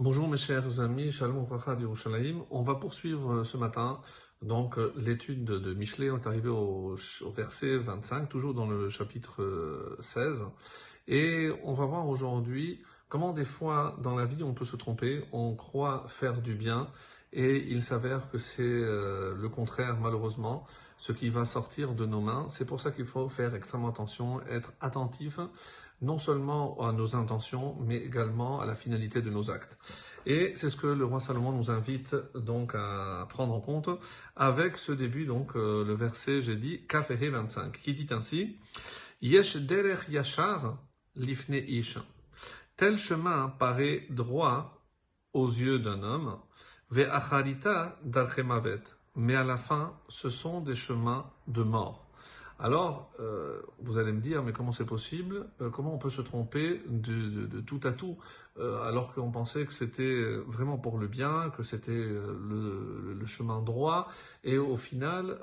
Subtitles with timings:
[0.00, 2.44] Bonjour mes chers amis, Shalom Racha d'Yerushalayim.
[2.50, 4.00] On va poursuivre euh, ce matin
[4.42, 6.08] donc euh, l'étude de Michelet.
[6.12, 6.96] On est arrivé au,
[7.34, 10.42] verset 25, toujours dans le chapitre 16.
[10.42, 10.46] Euh,
[11.08, 15.24] Et on va voir aujourd'hui comment des fois dans la vie on peut se tromper,
[15.32, 16.86] on croit faire du bien
[17.32, 20.64] et il s'avère que c'est le contraire malheureusement
[20.98, 22.48] ce qui va sortir de nos mains.
[22.50, 25.40] C'est pour ça qu'il faut faire extrêmement attention, être attentif
[26.00, 29.78] non seulement à nos intentions, mais également à la finalité de nos actes.
[30.26, 33.88] Et c'est ce que le roi Salomon nous invite donc à prendre en compte
[34.36, 38.58] avec ce début, donc euh, le verset, j'ai dit, Kafehe 25, qui dit ainsi,
[39.22, 40.78] Yesh derech yashar
[41.16, 41.98] lifne ish.
[42.76, 44.84] Tel chemin paraît droit
[45.32, 46.38] aux yeux d'un homme,
[46.90, 48.82] ve acharita darchemavet.
[49.18, 52.08] Mais à la fin, ce sont des chemins de mort.
[52.60, 55.48] Alors, euh, vous allez me dire, mais comment c'est possible?
[55.60, 58.16] Euh, Comment on peut se tromper de, tout à tout?
[58.58, 64.08] Euh, alors qu'on pensait que c'était vraiment pour le bien, que c'était le, chemin droit
[64.44, 65.38] Et au final,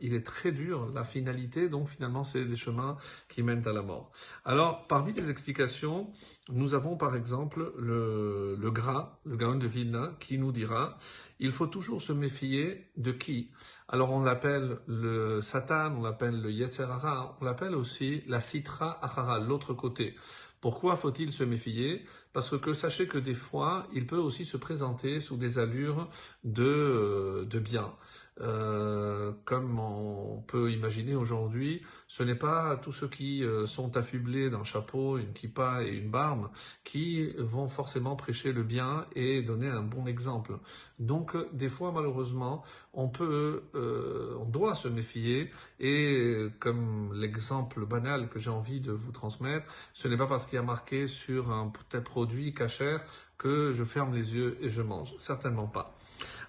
[0.00, 2.96] il est très dur, la finalité, donc finalement, c'est des chemins
[3.28, 4.12] qui mènent à la mort.
[4.44, 6.10] Alors, parmi les explications,
[6.50, 10.98] nous avons par exemple le, le gras, le Gaon de Vilna, qui nous dira,
[11.38, 13.50] il faut toujours se méfier de qui
[13.90, 19.38] alors on l'appelle le Satan, on l'appelle le Yetzerara, on l'appelle aussi la Sitra Achara,
[19.38, 20.14] l'autre côté.
[20.60, 22.04] Pourquoi faut-il se méfier?
[22.34, 26.10] Parce que sachez que des fois, il peut aussi se présenter sous des allures
[26.44, 27.94] de, de bien.
[28.40, 34.48] Euh, comme on peut imaginer aujourd'hui, ce n'est pas tous ceux qui euh, sont affublés
[34.48, 36.48] d'un chapeau, une kippa et une barbe
[36.84, 40.58] qui vont forcément prêcher le bien et donner un bon exemple.
[40.98, 45.50] Donc, des fois, malheureusement, on peut, euh, on doit se méfier.
[45.80, 50.56] Et comme l'exemple banal que j'ai envie de vous transmettre, ce n'est pas parce qu'il
[50.56, 53.02] y a marqué sur un tel produit cachère
[53.36, 55.14] que je ferme les yeux et je mange.
[55.18, 55.96] Certainement pas.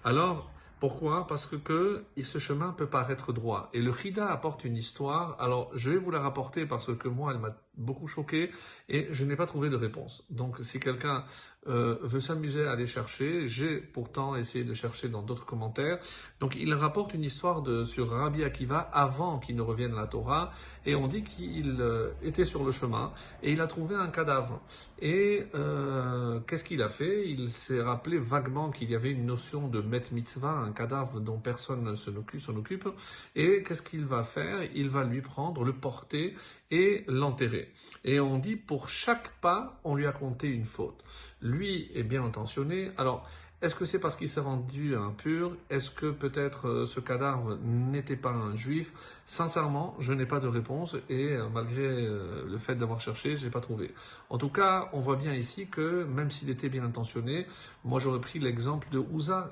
[0.04, 1.26] Alors, pourquoi?
[1.26, 3.68] Parce que, ce chemin peut paraître droit.
[3.74, 5.36] Et le Chida apporte une histoire.
[5.38, 8.50] Alors, je vais vous la rapporter parce que moi, elle m'a beaucoup choqué
[8.88, 10.24] et je n'ai pas trouvé de réponse.
[10.30, 11.24] Donc, si quelqu'un
[11.66, 15.98] euh, veut s'amuser à aller chercher, j'ai pourtant essayé de chercher dans d'autres commentaires.
[16.40, 20.06] Donc, il rapporte une histoire de, sur Rabbi Akiva avant qu'il ne revienne à la
[20.06, 20.52] Torah
[20.86, 24.62] et on dit qu'il euh, était sur le chemin et il a trouvé un cadavre.
[25.00, 27.28] Et euh, qu'est-ce qu'il a fait?
[27.28, 31.38] Il s'est rappelé vaguement qu'il y avait une notion de met mitzvah, un cadavre dont
[31.38, 32.88] personne ne s'en occupe.
[33.36, 34.62] Et qu'est-ce qu'il va faire?
[34.74, 36.36] Il va lui prendre, le porter
[36.70, 37.59] et l'enterrer.
[38.04, 41.02] Et on dit pour chaque pas, on lui a compté une faute.
[41.42, 42.90] Lui est bien intentionné.
[42.96, 43.28] Alors,
[43.62, 48.16] est-ce que c'est parce qu'il s'est rendu impur Est-ce que peut-être euh, ce cadavre n'était
[48.16, 48.90] pas un juif?
[49.26, 53.44] Sincèrement, je n'ai pas de réponse et euh, malgré euh, le fait d'avoir cherché, je
[53.44, 53.92] n'ai pas trouvé.
[54.30, 57.46] En tout cas, on voit bien ici que même s'il était bien intentionné,
[57.84, 59.50] moi j'aurais pris l'exemple de Ouza,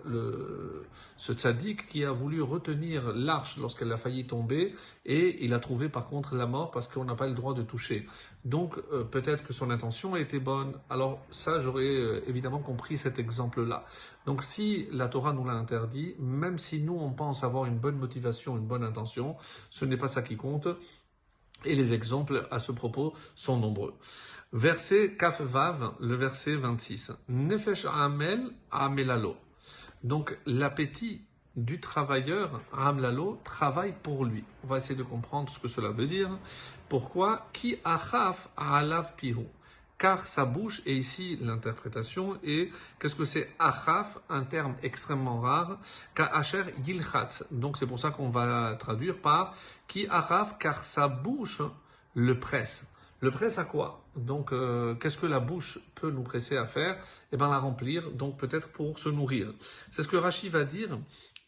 [1.19, 4.75] ce tzaddik qui a voulu retenir l'arche lorsqu'elle a failli tomber
[5.05, 7.63] et il a trouvé par contre la mort parce qu'on n'a pas le droit de
[7.63, 8.07] toucher.
[8.45, 10.75] Donc peut-être que son intention été bonne.
[10.89, 13.85] Alors ça, j'aurais évidemment compris cet exemple-là.
[14.27, 17.99] Donc si la Torah nous l'a interdit, même si nous on pense avoir une bonne
[17.99, 19.37] motivation, une bonne intention,
[19.71, 20.69] ce n'est pas ça qui compte.
[21.65, 23.95] Et les exemples à ce propos sont nombreux.
[24.53, 27.13] Verset Kaf Vav, le verset 26.
[27.29, 29.37] Nefesh Amel Amelalo.
[30.05, 31.23] Donc l'appétit
[31.57, 34.45] du travailleur, Amlalo, travaille pour lui.
[34.63, 36.39] On va essayer de comprendre ce que cela veut dire.
[36.89, 39.47] Pourquoi Ki achaf alav pihu?
[39.99, 45.79] Car sa bouche, et ici l'interprétation est, qu'est-ce que c'est achaf, un terme extrêmement rare.
[47.51, 49.55] Donc c'est pour ça qu'on va traduire par
[49.89, 51.63] qui achaf, car sa bouche
[52.15, 52.89] le presse.
[53.21, 54.05] Le presse à quoi?
[54.15, 57.03] Donc euh, qu'est-ce que la bouche peut nous presser à faire?
[57.33, 59.53] Eh bien la remplir, donc peut-être pour se nourrir.
[59.91, 60.97] C'est ce que Rachid va dire.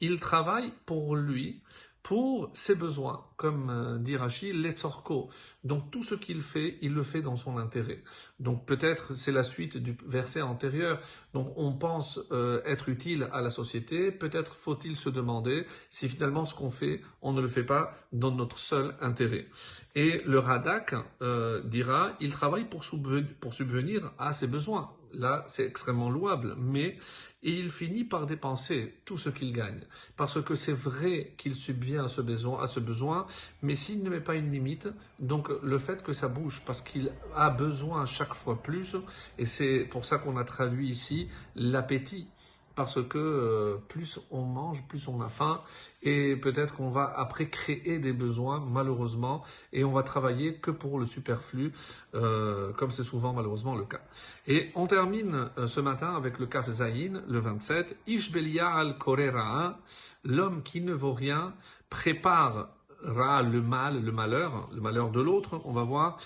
[0.01, 1.61] Il travaille pour lui,
[2.03, 5.29] pour ses besoins, comme euh, dit Rachid, l'etzorko.
[5.65, 8.03] Donc tout ce qu'il fait, il le fait dans son intérêt.
[8.39, 11.01] Donc peut-être c'est la suite du verset antérieur.
[11.35, 14.11] Donc on pense euh, être utile à la société.
[14.11, 18.31] Peut-être faut-il se demander si finalement ce qu'on fait, on ne le fait pas dans
[18.31, 19.47] notre seul intérêt.
[19.95, 26.11] Et le Radak euh, dira, il travaille pour subvenir à ses besoins là, c'est extrêmement
[26.11, 26.99] louable, mais
[27.43, 29.81] il finit par dépenser tout ce qu'il gagne.
[30.17, 33.27] Parce que c'est vrai qu'il subvient à ce besoin, à ce besoin
[33.63, 37.13] mais s'il ne met pas une limite, donc le fait que ça bouge, parce qu'il
[37.35, 38.97] a besoin chaque fois plus,
[39.39, 42.29] et c'est pour ça qu'on a traduit ici l'appétit.
[42.75, 45.61] Parce que euh, plus on mange, plus on a faim,
[46.03, 50.99] et peut-être qu'on va après créer des besoins, malheureusement, et on va travailler que pour
[50.99, 51.73] le superflu,
[52.15, 54.01] euh, comme c'est souvent malheureusement le cas.
[54.47, 59.79] Et on termine euh, ce matin avec le Kaf Zayin, le 27, Ish al Korera,
[60.25, 61.55] l'homme qui ne vaut rien,
[61.91, 62.69] prépare
[63.03, 66.19] le mal, le malheur, le malheur de l'autre, on va voir,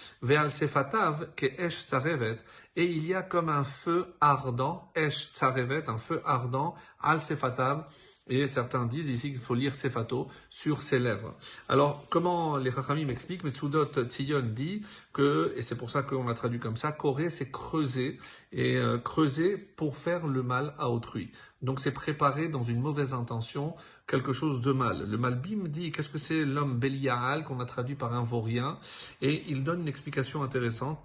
[0.50, 2.38] sefatav ke esh tzarevet,
[2.76, 7.86] et il y a comme un feu ardent, esh tzarevet, un feu ardent, al sefatav,
[8.26, 11.34] et certains disent ici qu'il faut lire Sefato sur ses lèvres.
[11.68, 14.82] Alors, comment les Chachamim m'expliquent Metsudot Tzion dit
[15.12, 18.18] que, et c'est pour ça qu'on a traduit comme ça, Corée, c'est creuser,
[18.50, 21.32] et euh, creuser pour faire le mal à autrui.
[21.64, 23.74] Donc, c'est préparer dans une mauvaise intention
[24.06, 25.08] quelque chose de mal.
[25.08, 28.78] Le Malbim dit qu'est-ce que c'est l'homme Belial qu'on a traduit par un vaurien?
[29.22, 31.00] Et il donne une explication intéressante.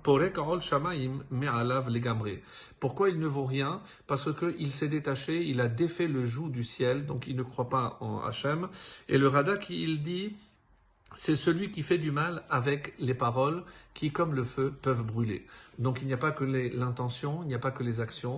[2.79, 3.81] Pourquoi il ne vaut rien?
[4.05, 7.69] Parce qu'il s'est détaché, il a défait le joug du ciel, donc il ne croit
[7.69, 8.67] pas en Hachem.
[9.07, 10.35] Et le Radak, il dit
[11.15, 13.63] c'est celui qui fait du mal avec les paroles
[13.93, 15.45] qui, comme le feu, peuvent brûler.
[15.79, 18.37] Donc il n'y a pas que l'intention, il n'y a pas que les actions.